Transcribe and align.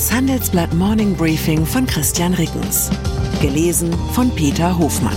Das 0.00 0.10
Handelsblatt 0.10 0.72
Morning 0.72 1.14
Briefing 1.14 1.66
von 1.66 1.86
Christian 1.86 2.32
Rickens. 2.32 2.88
Gelesen 3.42 3.92
von 4.14 4.34
Peter 4.34 4.78
Hofmann. 4.78 5.14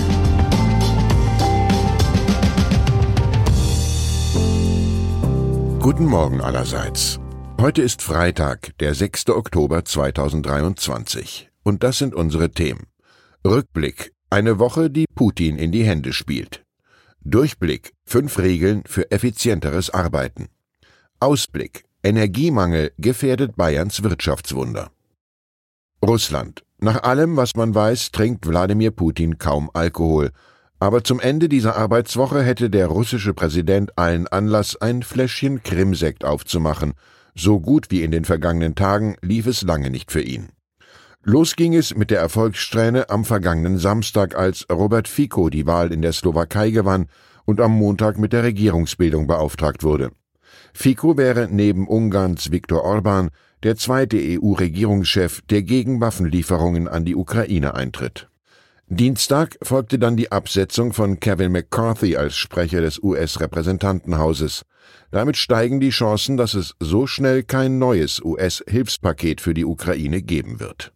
Guten 5.80 6.04
Morgen 6.04 6.42
allerseits. 6.42 7.18
Heute 7.62 7.82
ist 7.82 8.02
Freitag, 8.02 8.78
der 8.80 8.94
6. 8.94 9.30
Oktober 9.30 9.86
2023. 9.86 11.50
Und 11.64 11.84
das 11.84 12.00
sind 12.00 12.14
unsere 12.14 12.52
Themen. 12.52 12.88
Rückblick. 13.48 14.12
Eine 14.30 14.60
Woche, 14.60 14.90
die 14.90 15.06
Putin 15.16 15.58
in 15.58 15.72
die 15.72 15.86
Hände 15.86 16.12
spielt. 16.12 16.66
Durchblick. 17.22 17.94
Fünf 18.04 18.38
Regeln 18.38 18.84
für 18.86 19.10
effizienteres 19.12 19.92
Arbeiten. 19.92 20.50
Ausblick. 21.22 21.86
Energiemangel 22.06 22.92
gefährdet 22.98 23.56
Bayerns 23.56 24.04
Wirtschaftswunder. 24.04 24.92
Russland. 26.06 26.64
Nach 26.80 27.02
allem, 27.04 27.38
was 27.38 27.56
man 27.56 27.74
weiß, 27.74 28.12
trinkt 28.12 28.46
Wladimir 28.46 28.92
Putin 28.92 29.38
kaum 29.38 29.70
Alkohol. 29.74 30.32
Aber 30.80 31.06
zum 31.06 31.22
Ende 31.22 31.48
dieser 31.48 31.78
Arbeitswoche 31.78 32.44
hätte 32.44 32.70
der 32.70 32.88
russische 32.88 33.34
Präsident 33.34 33.98
allen 33.98 34.28
Anlass, 34.28 34.76
ein 34.76 35.02
Fläschchen 35.02 35.64
Krimsekt 35.64 36.26
aufzumachen. 36.26 36.92
So 37.36 37.62
gut 37.62 37.90
wie 37.90 38.04
in 38.04 38.12
den 38.12 38.26
vergangenen 38.26 38.76
Tagen 38.76 39.16
lief 39.22 39.48
es 39.48 39.62
lange 39.62 39.90
nicht 39.90 40.12
für 40.12 40.22
ihn. 40.22 40.50
Los 41.24 41.56
ging 41.56 41.74
es 41.74 41.96
mit 41.96 42.12
der 42.12 42.20
Erfolgssträhne 42.20 43.10
am 43.10 43.24
vergangenen 43.24 43.78
Samstag, 43.78 44.36
als 44.36 44.68
Robert 44.70 45.08
Fico 45.08 45.50
die 45.50 45.66
Wahl 45.66 45.94
in 45.94 46.02
der 46.02 46.12
Slowakei 46.12 46.72
gewann 46.72 47.08
und 47.46 47.62
am 47.62 47.72
Montag 47.72 48.18
mit 48.18 48.34
der 48.34 48.44
Regierungsbildung 48.44 49.26
beauftragt 49.26 49.84
wurde. 49.84 50.12
Fico 50.74 51.18
wäre 51.18 51.48
neben 51.50 51.88
Ungarns 51.88 52.52
Viktor 52.52 52.84
Orban 52.84 53.30
der 53.64 53.76
zweite 53.76 54.18
EU-Regierungschef, 54.18 55.42
der 55.50 55.64
gegen 55.64 56.02
Waffenlieferungen 56.02 56.88
an 56.88 57.06
die 57.06 57.16
Ukraine 57.16 57.76
eintritt. 57.76 58.28
Dienstag 58.88 59.58
folgte 59.62 59.98
dann 59.98 60.18
die 60.18 60.32
Absetzung 60.32 60.94
von 60.94 61.20
Kevin 61.20 61.52
McCarthy 61.54 62.18
als 62.18 62.36
Sprecher 62.36 62.82
des 62.82 63.02
US-Repräsentantenhauses. 63.02 64.66
Damit 65.10 65.38
steigen 65.38 65.80
die 65.80 65.90
Chancen, 65.90 66.38
dass 66.38 66.54
es 66.54 66.76
so 66.80 67.08
schnell 67.08 67.44
kein 67.44 67.80
neues 67.80 68.22
US-Hilfspaket 68.24 69.42
für 69.42 69.54
die 69.54 69.66
Ukraine 69.66 70.22
geben 70.22 70.60
wird. 70.60 70.92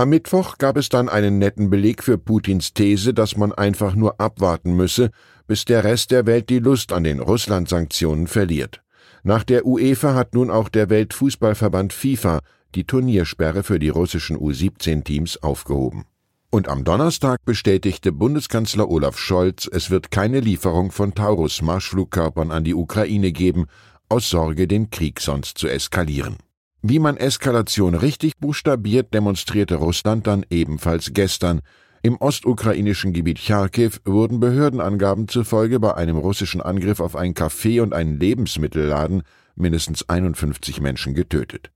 Am 0.00 0.08
Mittwoch 0.08 0.56
gab 0.56 0.78
es 0.78 0.88
dann 0.88 1.10
einen 1.10 1.38
netten 1.38 1.68
Beleg 1.68 2.02
für 2.02 2.16
Putins 2.16 2.72
These, 2.72 3.12
dass 3.12 3.36
man 3.36 3.52
einfach 3.52 3.94
nur 3.94 4.18
abwarten 4.18 4.74
müsse, 4.74 5.10
bis 5.46 5.66
der 5.66 5.84
Rest 5.84 6.10
der 6.10 6.24
Welt 6.24 6.48
die 6.48 6.58
Lust 6.58 6.94
an 6.94 7.04
den 7.04 7.20
Russland-Sanktionen 7.20 8.26
verliert. 8.26 8.80
Nach 9.24 9.44
der 9.44 9.66
UEFA 9.66 10.14
hat 10.14 10.32
nun 10.32 10.50
auch 10.50 10.70
der 10.70 10.88
Weltfußballverband 10.88 11.92
FIFA 11.92 12.38
die 12.74 12.84
Turniersperre 12.84 13.62
für 13.62 13.78
die 13.78 13.90
russischen 13.90 14.38
U17-Teams 14.38 15.42
aufgehoben. 15.42 16.06
Und 16.48 16.68
am 16.68 16.82
Donnerstag 16.82 17.44
bestätigte 17.44 18.10
Bundeskanzler 18.10 18.88
Olaf 18.88 19.18
Scholz, 19.18 19.68
es 19.70 19.90
wird 19.90 20.10
keine 20.10 20.40
Lieferung 20.40 20.92
von 20.92 21.14
Taurus-Marschflugkörpern 21.14 22.52
an 22.52 22.64
die 22.64 22.74
Ukraine 22.74 23.32
geben, 23.32 23.66
aus 24.08 24.30
Sorge, 24.30 24.66
den 24.66 24.88
Krieg 24.88 25.20
sonst 25.20 25.58
zu 25.58 25.68
eskalieren. 25.68 26.38
Wie 26.82 26.98
man 26.98 27.18
Eskalation 27.18 27.94
richtig 27.94 28.38
buchstabiert, 28.38 29.12
demonstrierte 29.12 29.76
Russland 29.76 30.26
dann 30.26 30.46
ebenfalls 30.48 31.12
gestern, 31.12 31.60
im 32.02 32.16
ostukrainischen 32.16 33.12
Gebiet 33.12 33.38
Charkiw 33.38 33.90
wurden 34.06 34.40
Behördenangaben 34.40 35.28
zufolge 35.28 35.78
bei 35.78 35.94
einem 35.94 36.16
russischen 36.16 36.62
Angriff 36.62 36.98
auf 36.98 37.14
ein 37.14 37.34
Café 37.34 37.82
und 37.82 37.92
einen 37.92 38.18
Lebensmittelladen 38.18 39.22
mindestens 39.54 40.08
51 40.08 40.80
Menschen 40.80 41.12
getötet. 41.12 41.70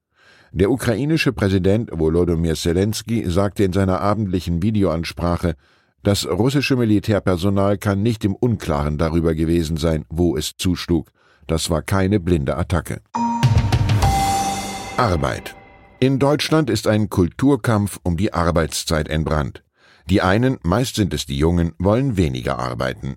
Der 0.52 0.70
ukrainische 0.70 1.34
Präsident 1.34 1.90
Volodymyr 1.92 2.54
Zelensky 2.54 3.28
sagte 3.28 3.64
in 3.64 3.74
seiner 3.74 4.00
abendlichen 4.00 4.62
Videoansprache, 4.62 5.56
das 6.02 6.26
russische 6.26 6.76
Militärpersonal 6.76 7.76
kann 7.76 8.02
nicht 8.02 8.24
im 8.24 8.34
Unklaren 8.34 8.96
darüber 8.96 9.34
gewesen 9.34 9.76
sein, 9.76 10.06
wo 10.08 10.38
es 10.38 10.52
zuschlug. 10.56 11.10
Das 11.46 11.68
war 11.68 11.82
keine 11.82 12.18
blinde 12.18 12.56
Attacke. 12.56 13.02
Arbeit. 14.96 15.56
In 15.98 16.20
Deutschland 16.20 16.70
ist 16.70 16.86
ein 16.86 17.10
Kulturkampf 17.10 17.98
um 18.04 18.16
die 18.16 18.32
Arbeitszeit 18.32 19.08
entbrannt. 19.08 19.64
Die 20.08 20.22
einen, 20.22 20.58
meist 20.62 20.94
sind 20.94 21.12
es 21.12 21.26
die 21.26 21.36
Jungen, 21.36 21.72
wollen 21.78 22.16
weniger 22.16 22.60
arbeiten. 22.60 23.16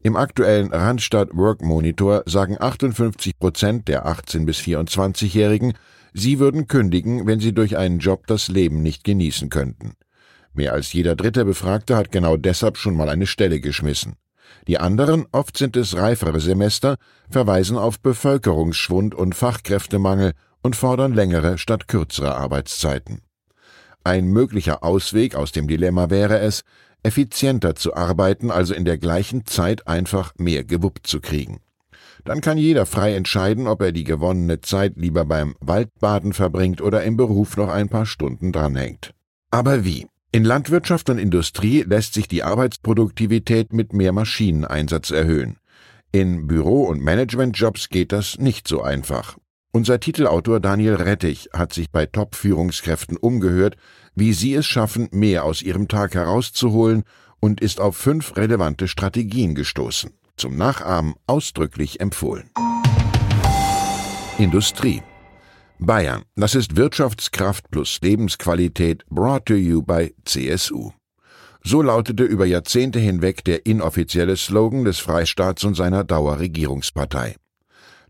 Im 0.00 0.14
aktuellen 0.14 0.72
Randstadt 0.72 1.30
Work 1.32 1.62
Monitor 1.62 2.22
sagen 2.26 2.58
58 2.60 3.38
Prozent 3.38 3.88
der 3.88 4.06
18- 4.06 4.44
bis 4.44 4.58
24-Jährigen, 4.58 5.72
sie 6.12 6.38
würden 6.38 6.66
kündigen, 6.66 7.26
wenn 7.26 7.40
sie 7.40 7.54
durch 7.54 7.78
einen 7.78 7.98
Job 7.98 8.26
das 8.26 8.48
Leben 8.48 8.82
nicht 8.82 9.02
genießen 9.02 9.48
könnten. 9.48 9.94
Mehr 10.52 10.74
als 10.74 10.92
jeder 10.92 11.16
dritte 11.16 11.46
Befragte 11.46 11.96
hat 11.96 12.12
genau 12.12 12.36
deshalb 12.36 12.76
schon 12.76 12.94
mal 12.94 13.08
eine 13.08 13.26
Stelle 13.26 13.60
geschmissen. 13.60 14.16
Die 14.68 14.78
anderen, 14.78 15.26
oft 15.32 15.56
sind 15.56 15.76
es 15.76 15.96
reifere 15.96 16.40
Semester, 16.40 16.96
verweisen 17.30 17.78
auf 17.78 18.00
Bevölkerungsschwund 18.00 19.14
und 19.14 19.34
Fachkräftemangel 19.34 20.34
und 20.66 20.76
fordern 20.76 21.14
längere 21.14 21.56
statt 21.56 21.88
kürzere 21.88 22.36
Arbeitszeiten. 22.36 23.22
Ein 24.04 24.26
möglicher 24.26 24.84
Ausweg 24.84 25.34
aus 25.34 25.52
dem 25.52 25.68
Dilemma 25.68 26.10
wäre 26.10 26.38
es, 26.40 26.62
effizienter 27.02 27.76
zu 27.76 27.94
arbeiten, 27.94 28.50
also 28.50 28.74
in 28.74 28.84
der 28.84 28.98
gleichen 28.98 29.46
Zeit 29.46 29.86
einfach 29.86 30.34
mehr 30.36 30.64
gewuppt 30.64 31.06
zu 31.06 31.20
kriegen. 31.20 31.60
Dann 32.24 32.40
kann 32.40 32.58
jeder 32.58 32.84
frei 32.84 33.14
entscheiden, 33.14 33.68
ob 33.68 33.80
er 33.80 33.92
die 33.92 34.02
gewonnene 34.02 34.60
Zeit 34.60 34.94
lieber 34.96 35.24
beim 35.24 35.54
Waldbaden 35.60 36.32
verbringt 36.32 36.80
oder 36.80 37.04
im 37.04 37.16
Beruf 37.16 37.56
noch 37.56 37.68
ein 37.68 37.88
paar 37.88 38.06
Stunden 38.06 38.50
dranhängt. 38.50 39.12
Aber 39.52 39.84
wie? 39.84 40.06
In 40.32 40.44
Landwirtschaft 40.44 41.08
und 41.08 41.18
Industrie 41.18 41.82
lässt 41.82 42.14
sich 42.14 42.26
die 42.26 42.42
Arbeitsproduktivität 42.42 43.72
mit 43.72 43.92
mehr 43.92 44.12
Maschineneinsatz 44.12 45.12
erhöhen. 45.12 45.58
In 46.10 46.48
Büro- 46.48 46.86
und 46.86 47.00
Managementjobs 47.02 47.88
geht 47.88 48.10
das 48.10 48.38
nicht 48.38 48.66
so 48.66 48.82
einfach. 48.82 49.36
Unser 49.76 50.00
Titelautor 50.00 50.58
Daniel 50.58 50.94
Rettich 50.94 51.50
hat 51.52 51.74
sich 51.74 51.90
bei 51.90 52.06
Top-Führungskräften 52.06 53.18
umgehört, 53.18 53.76
wie 54.14 54.32
sie 54.32 54.54
es 54.54 54.64
schaffen, 54.64 55.10
mehr 55.12 55.44
aus 55.44 55.60
ihrem 55.60 55.86
Tag 55.86 56.14
herauszuholen 56.14 57.02
und 57.40 57.60
ist 57.60 57.78
auf 57.78 57.94
fünf 57.94 58.38
relevante 58.38 58.88
Strategien 58.88 59.54
gestoßen. 59.54 60.12
Zum 60.38 60.56
Nachahmen 60.56 61.12
ausdrücklich 61.26 62.00
empfohlen. 62.00 62.48
Industrie 64.38 65.02
Bayern, 65.78 66.22
das 66.36 66.54
ist 66.54 66.76
Wirtschaftskraft 66.76 67.70
plus 67.70 67.98
Lebensqualität 68.00 69.04
brought 69.10 69.44
to 69.44 69.56
you 69.56 69.82
by 69.82 70.14
CSU. 70.24 70.92
So 71.62 71.82
lautete 71.82 72.24
über 72.24 72.46
Jahrzehnte 72.46 72.98
hinweg 72.98 73.44
der 73.44 73.66
inoffizielle 73.66 74.38
Slogan 74.38 74.86
des 74.86 75.00
Freistaats 75.00 75.64
und 75.64 75.74
seiner 75.74 76.02
Dauerregierungspartei. 76.02 77.36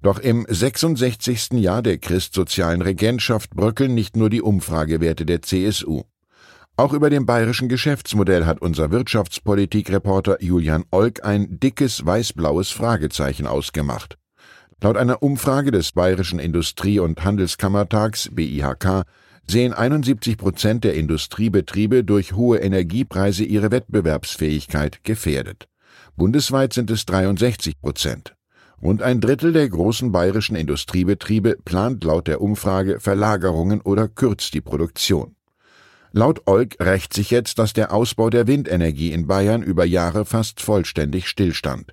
Doch 0.02 0.18
im 0.18 0.46
66. 0.48 1.52
Jahr 1.52 1.82
der 1.82 1.98
christsozialen 1.98 2.82
Regentschaft 2.82 3.50
bröckeln 3.50 3.94
nicht 3.94 4.16
nur 4.16 4.30
die 4.30 4.42
Umfragewerte 4.42 5.26
der 5.26 5.42
CSU. 5.42 6.02
Auch 6.78 6.92
über 6.92 7.08
dem 7.08 7.24
bayerischen 7.24 7.70
Geschäftsmodell 7.70 8.44
hat 8.44 8.60
unser 8.60 8.90
Wirtschaftspolitikreporter 8.90 10.42
Julian 10.42 10.84
Olk 10.90 11.24
ein 11.24 11.58
dickes 11.58 12.04
weiß-blaues 12.04 12.70
Fragezeichen 12.70 13.46
ausgemacht. 13.46 14.18
Laut 14.82 14.98
einer 14.98 15.22
Umfrage 15.22 15.70
des 15.70 15.92
Bayerischen 15.92 16.38
Industrie- 16.38 16.98
und 16.98 17.24
Handelskammertags 17.24 18.28
BIHK 18.32 19.04
sehen 19.46 19.72
71 19.72 20.36
Prozent 20.36 20.84
der 20.84 20.94
Industriebetriebe 20.94 22.04
durch 22.04 22.34
hohe 22.34 22.58
Energiepreise 22.58 23.44
ihre 23.44 23.70
Wettbewerbsfähigkeit 23.70 25.02
gefährdet. 25.02 25.68
Bundesweit 26.16 26.74
sind 26.74 26.90
es 26.90 27.06
63 27.06 27.80
Prozent. 27.80 28.36
Rund 28.82 29.02
ein 29.02 29.20
Drittel 29.20 29.52
der 29.52 29.68
großen 29.68 30.12
bayerischen 30.12 30.56
Industriebetriebe 30.56 31.56
plant 31.64 32.04
laut 32.04 32.28
der 32.28 32.40
Umfrage 32.40 33.00
Verlagerungen 33.00 33.80
oder 33.80 34.08
kürzt 34.08 34.52
die 34.54 34.60
Produktion. 34.60 35.34
Laut 36.12 36.42
Olk 36.46 36.76
rächt 36.80 37.12
sich 37.12 37.30
jetzt, 37.30 37.58
dass 37.58 37.72
der 37.72 37.92
Ausbau 37.92 38.30
der 38.30 38.46
Windenergie 38.46 39.12
in 39.12 39.26
Bayern 39.26 39.62
über 39.62 39.84
Jahre 39.84 40.24
fast 40.24 40.60
vollständig 40.60 41.28
stillstand. 41.28 41.92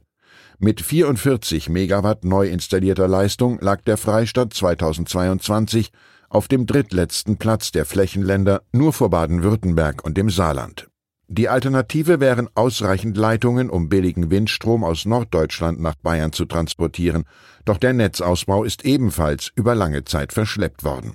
Mit 0.59 0.81
44 0.81 1.69
Megawatt 1.69 2.23
neu 2.23 2.47
installierter 2.47 3.07
Leistung 3.07 3.59
lag 3.59 3.81
der 3.81 3.97
Freistaat 3.97 4.53
2022 4.53 5.91
auf 6.29 6.47
dem 6.47 6.65
drittletzten 6.65 7.37
Platz 7.37 7.71
der 7.71 7.85
Flächenländer 7.85 8.61
nur 8.71 8.93
vor 8.93 9.09
Baden-Württemberg 9.09 10.03
und 10.05 10.17
dem 10.17 10.29
Saarland. 10.29 10.87
Die 11.35 11.49
Alternative 11.49 12.19
wären 12.19 12.47
ausreichend 12.53 13.17
Leitungen, 13.17 13.71
um 13.71 13.89
billigen 13.89 14.29
Windstrom 14.29 14.83
aus 14.83 15.05
Norddeutschland 15.05 15.81
nach 15.81 15.95
Bayern 15.95 16.31
zu 16.31 16.45
transportieren, 16.45 17.23
doch 17.65 17.79
der 17.79 17.93
Netzausbau 17.93 18.63
ist 18.63 18.85
ebenfalls 18.85 19.51
über 19.55 19.73
lange 19.73 20.05
Zeit 20.05 20.31
verschleppt 20.31 20.83
worden. 20.83 21.13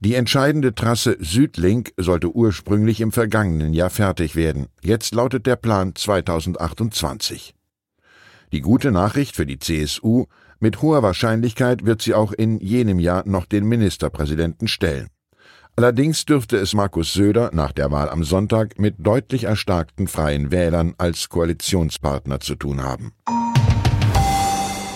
Die 0.00 0.14
entscheidende 0.14 0.74
Trasse 0.74 1.18
Südlink 1.20 1.92
sollte 1.98 2.34
ursprünglich 2.34 3.02
im 3.02 3.12
vergangenen 3.12 3.74
Jahr 3.74 3.90
fertig 3.90 4.34
werden. 4.34 4.68
Jetzt 4.82 5.14
lautet 5.14 5.44
der 5.44 5.56
Plan 5.56 5.94
2028. 5.94 7.54
Die 8.50 8.60
gute 8.62 8.92
Nachricht 8.92 9.36
für 9.36 9.44
die 9.44 9.58
CSU, 9.58 10.24
mit 10.58 10.80
hoher 10.80 11.02
Wahrscheinlichkeit 11.02 11.84
wird 11.84 12.00
sie 12.00 12.14
auch 12.14 12.32
in 12.32 12.60
jenem 12.60 12.98
Jahr 12.98 13.28
noch 13.28 13.44
den 13.44 13.66
Ministerpräsidenten 13.66 14.68
stellen. 14.68 15.08
Allerdings 15.76 16.24
dürfte 16.24 16.56
es 16.56 16.72
Markus 16.72 17.14
Söder 17.14 17.50
nach 17.52 17.72
der 17.72 17.90
Wahl 17.90 18.08
am 18.08 18.22
Sonntag 18.22 18.78
mit 18.78 18.94
deutlich 18.98 19.44
erstarkten 19.44 20.06
Freien 20.06 20.52
Wählern 20.52 20.94
als 20.98 21.28
Koalitionspartner 21.28 22.38
zu 22.38 22.54
tun 22.54 22.84
haben. 22.84 23.12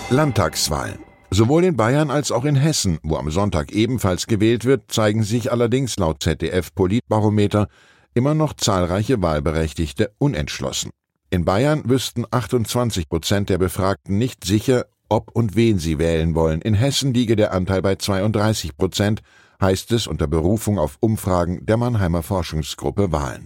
Landtagswahlen. 0.09 0.99
Sowohl 1.31 1.65
in 1.65 1.75
Bayern 1.75 2.09
als 2.09 2.31
auch 2.31 2.45
in 2.45 2.55
Hessen, 2.55 2.97
wo 3.03 3.17
am 3.17 3.29
Sonntag 3.29 3.73
ebenfalls 3.73 4.25
gewählt 4.25 4.63
wird, 4.63 4.89
zeigen 4.89 5.23
sich 5.23 5.51
allerdings 5.51 5.97
laut 5.97 6.23
ZDF 6.23 6.73
Politbarometer 6.73 7.67
immer 8.13 8.33
noch 8.33 8.53
zahlreiche 8.53 9.21
Wahlberechtigte 9.21 10.13
unentschlossen. 10.17 10.91
In 11.29 11.43
Bayern 11.43 11.83
wüssten 11.89 12.25
28 12.31 13.09
Prozent 13.09 13.49
der 13.49 13.57
Befragten 13.57 14.17
nicht 14.17 14.45
sicher, 14.45 14.85
ob 15.09 15.29
und 15.33 15.57
wen 15.57 15.77
sie 15.77 15.99
wählen 15.99 16.35
wollen. 16.35 16.61
In 16.61 16.73
Hessen 16.73 17.13
liege 17.13 17.35
der 17.35 17.53
Anteil 17.53 17.81
bei 17.81 17.95
32 17.95 18.77
Prozent, 18.77 19.21
heißt 19.61 19.91
es 19.91 20.07
unter 20.07 20.27
Berufung 20.27 20.79
auf 20.79 20.97
Umfragen 20.99 21.65
der 21.65 21.77
Mannheimer 21.77 22.23
Forschungsgruppe 22.23 23.11
Wahlen. 23.11 23.45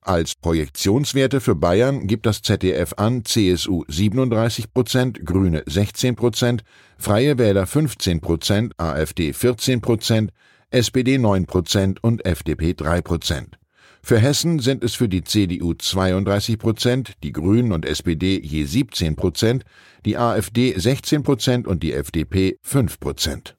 Als 0.00 0.34
Projektionswerte 0.34 1.40
für 1.40 1.54
Bayern 1.54 2.06
gibt 2.06 2.26
das 2.26 2.42
ZDF 2.42 2.92
an 2.98 3.24
CSU 3.24 3.84
37 3.88 4.70
Prozent, 4.70 5.24
Grüne 5.24 5.62
16 5.64 6.14
Prozent, 6.14 6.62
Freie 6.98 7.38
Wähler 7.38 7.66
15 7.66 8.20
Prozent, 8.20 8.78
AfD 8.78 9.32
14 9.32 9.80
Prozent, 9.80 10.30
SPD 10.68 11.16
9 11.16 11.46
Prozent 11.46 12.04
und 12.04 12.26
FDP 12.26 12.74
3 12.74 13.00
Prozent. 13.00 13.58
Für 14.02 14.18
Hessen 14.18 14.58
sind 14.58 14.84
es 14.84 14.94
für 14.94 15.08
die 15.08 15.24
CDU 15.24 15.72
32 15.72 16.58
Prozent, 16.58 17.14
die 17.22 17.32
Grünen 17.32 17.72
und 17.72 17.86
SPD 17.86 18.38
je 18.38 18.64
17 18.64 19.16
Prozent, 19.16 19.64
die 20.04 20.18
AfD 20.18 20.78
16 20.78 21.22
Prozent 21.22 21.66
und 21.66 21.82
die 21.82 21.94
FDP 21.94 22.58
5 22.60 23.00
Prozent. 23.00 23.56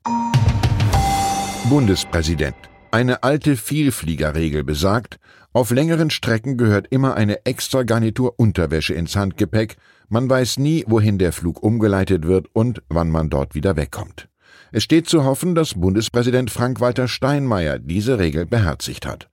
Bundespräsident. 1.69 2.55
Eine 2.91 3.23
alte 3.23 3.57
Vielfliegerregel 3.57 4.63
besagt, 4.63 5.17
auf 5.51 5.71
längeren 5.71 6.11
Strecken 6.11 6.57
gehört 6.57 6.85
immer 6.91 7.15
eine 7.15 7.43
extra 7.47 7.81
Garnitur 7.81 8.35
Unterwäsche 8.37 8.93
ins 8.93 9.15
Handgepäck, 9.15 9.77
man 10.07 10.29
weiß 10.29 10.59
nie, 10.59 10.83
wohin 10.87 11.17
der 11.17 11.33
Flug 11.33 11.63
umgeleitet 11.63 12.27
wird 12.27 12.47
und 12.53 12.83
wann 12.87 13.09
man 13.09 13.31
dort 13.31 13.55
wieder 13.55 13.75
wegkommt. 13.75 14.29
Es 14.71 14.83
steht 14.83 15.09
zu 15.09 15.23
hoffen, 15.23 15.55
dass 15.55 15.73
Bundespräsident 15.73 16.51
Frank-Walter 16.51 17.07
Steinmeier 17.07 17.79
diese 17.79 18.19
Regel 18.19 18.45
beherzigt 18.45 19.07
hat. 19.07 19.29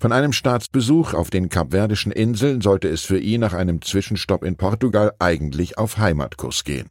Von 0.00 0.10
einem 0.10 0.32
Staatsbesuch 0.32 1.12
auf 1.12 1.28
den 1.28 1.50
Kapverdischen 1.50 2.12
Inseln 2.12 2.62
sollte 2.62 2.88
es 2.88 3.02
für 3.02 3.18
ihn 3.18 3.42
nach 3.42 3.52
einem 3.52 3.82
Zwischenstopp 3.82 4.42
in 4.42 4.56
Portugal 4.56 5.12
eigentlich 5.18 5.76
auf 5.76 5.98
Heimatkurs 5.98 6.64
gehen. 6.64 6.88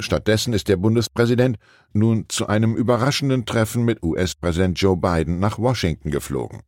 Stattdessen 0.00 0.52
ist 0.52 0.68
der 0.68 0.76
Bundespräsident 0.76 1.58
nun 1.92 2.26
zu 2.28 2.46
einem 2.46 2.74
überraschenden 2.74 3.46
Treffen 3.46 3.84
mit 3.84 4.02
US-Präsident 4.02 4.80
Joe 4.80 4.96
Biden 4.96 5.38
nach 5.38 5.58
Washington 5.58 6.10
geflogen. 6.10 6.62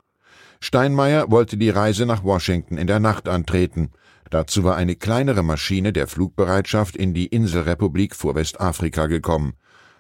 Steinmeier 0.61 1.31
wollte 1.31 1.57
die 1.57 1.71
Reise 1.71 2.07
nach 2.07 2.25
Washington 2.25 2.79
in 2.79 2.87
der 2.87 3.01
Nacht 3.01 3.29
antreten. 3.29 3.91
Dazu 4.31 4.65
war 4.65 4.77
eine 4.77 4.97
kleinere 4.97 5.43
Maschine 5.43 5.93
der 5.93 6.07
Flugbereitschaft 6.07 6.97
in 6.97 7.15
die 7.15 7.27
Inselrepublik 7.27 8.17
vor 8.17 8.35
Westafrika 8.35 9.07
gekommen. 9.07 9.55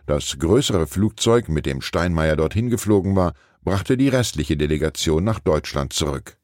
Das 0.07 0.39
größere 0.39 0.87
Flugzeug, 0.87 1.49
mit 1.49 1.67
dem 1.67 1.81
Steinmeier 1.81 2.37
dorthin 2.37 2.71
geflogen 2.71 3.17
war, 3.17 3.35
brachte 3.63 3.97
die 3.97 4.09
restliche 4.09 4.57
Delegation 4.57 5.25
nach 5.25 5.41
Deutschland 5.41 5.93
zurück. 5.93 6.37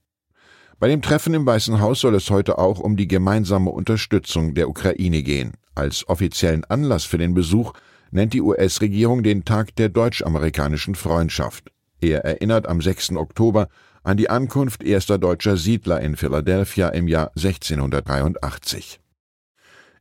Bei 0.80 0.88
dem 0.88 1.00
Treffen 1.00 1.32
im 1.34 1.46
Weißen 1.46 1.80
Haus 1.80 2.00
soll 2.00 2.16
es 2.16 2.28
heute 2.28 2.58
auch 2.58 2.80
um 2.80 2.96
die 2.96 3.06
gemeinsame 3.06 3.70
Unterstützung 3.70 4.54
der 4.54 4.68
Ukraine 4.68 5.22
gehen. 5.22 5.52
Als 5.74 6.08
offiziellen 6.08 6.64
Anlass 6.64 7.04
für 7.04 7.18
den 7.18 7.34
Besuch 7.34 7.72
nennt 8.10 8.34
die 8.34 8.42
US-Regierung 8.42 9.22
den 9.22 9.44
Tag 9.44 9.74
der 9.76 9.88
deutsch-amerikanischen 9.88 10.94
Freundschaft. 10.94 11.72
Er 12.00 12.24
erinnert 12.24 12.66
am 12.68 12.80
6. 12.80 13.12
Oktober 13.12 13.68
an 14.02 14.16
die 14.16 14.28
Ankunft 14.28 14.82
erster 14.82 15.18
deutscher 15.18 15.56
Siedler 15.56 16.00
in 16.00 16.16
Philadelphia 16.16 16.88
im 16.88 17.08
Jahr 17.08 17.30
1683. 17.36 19.00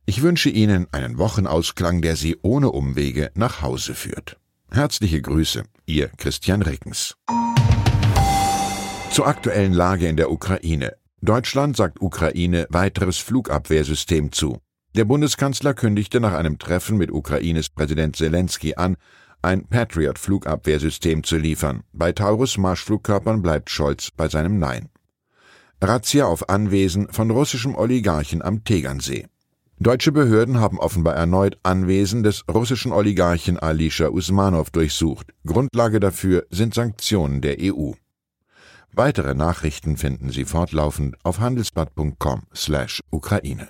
Ich 0.04 0.22
wünsche 0.22 0.50
Ihnen 0.50 0.88
einen 0.90 1.18
Wochenausklang, 1.18 2.02
der 2.02 2.16
Sie 2.16 2.36
ohne 2.42 2.70
Umwege 2.70 3.30
nach 3.34 3.62
Hause 3.62 3.94
führt. 3.94 4.36
Herzliche 4.70 5.22
Grüße, 5.22 5.62
Ihr 5.86 6.08
Christian 6.08 6.62
Rickens. 6.62 7.14
Zur 9.10 9.26
aktuellen 9.26 9.72
Lage 9.72 10.08
in 10.08 10.16
der 10.16 10.32
Ukraine. 10.32 10.96
Deutschland 11.20 11.76
sagt 11.76 12.00
Ukraine 12.00 12.66
weiteres 12.70 13.18
Flugabwehrsystem 13.18 14.32
zu. 14.32 14.58
Der 14.94 15.06
Bundeskanzler 15.06 15.72
kündigte 15.72 16.20
nach 16.20 16.34
einem 16.34 16.58
Treffen 16.58 16.98
mit 16.98 17.10
Ukraines 17.10 17.70
Präsident 17.70 18.14
Zelensky 18.14 18.74
an, 18.74 18.98
ein 19.40 19.66
Patriot-Flugabwehrsystem 19.66 21.24
zu 21.24 21.38
liefern. 21.38 21.84
Bei 21.94 22.12
Taurus-Marschflugkörpern 22.12 23.40
bleibt 23.40 23.70
Scholz 23.70 24.10
bei 24.10 24.28
seinem 24.28 24.58
Nein. 24.58 24.90
Razzia 25.80 26.26
auf 26.26 26.50
Anwesen 26.50 27.08
von 27.08 27.30
russischem 27.30 27.74
Oligarchen 27.74 28.42
am 28.42 28.64
Tegernsee. 28.64 29.28
Deutsche 29.78 30.12
Behörden 30.12 30.60
haben 30.60 30.78
offenbar 30.78 31.16
erneut 31.16 31.56
Anwesen 31.62 32.22
des 32.22 32.44
russischen 32.46 32.92
Oligarchen 32.92 33.58
Alisha 33.58 34.08
Usmanov 34.08 34.68
durchsucht. 34.70 35.32
Grundlage 35.46 36.00
dafür 36.00 36.44
sind 36.50 36.74
Sanktionen 36.74 37.40
der 37.40 37.56
EU. 37.60 37.92
Weitere 38.92 39.32
Nachrichten 39.34 39.96
finden 39.96 40.28
Sie 40.30 40.44
fortlaufend 40.44 41.16
auf 41.24 41.40
handelsblatt.com/Ukraine. 41.40 43.68